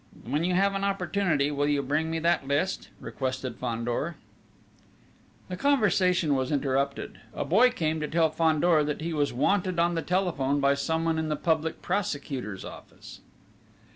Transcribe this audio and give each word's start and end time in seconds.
"When 0.25 0.43
you 0.43 0.55
have 0.55 0.73
an 0.73 0.83
opportunity, 0.83 1.51
will 1.51 1.67
you 1.67 1.83
bring 1.83 2.09
me 2.09 2.17
that 2.17 2.47
list?" 2.47 2.89
requested 2.99 3.57
Fandor. 3.57 4.15
The 5.47 5.55
conversation 5.55 6.33
was 6.33 6.51
interrupted. 6.51 7.19
A 7.35 7.45
boy 7.45 7.69
came 7.69 7.99
to 7.99 8.07
tell 8.07 8.31
Fandor 8.31 8.83
that 8.83 9.01
he 9.01 9.13
was 9.13 9.31
wanted 9.31 9.77
on 9.77 9.93
the 9.93 10.01
telephone 10.01 10.59
by 10.59 10.73
someone 10.73 11.19
in 11.19 11.29
the 11.29 11.35
Public 11.35 11.83
Prosecutor's 11.83 12.65
Office. 12.65 13.21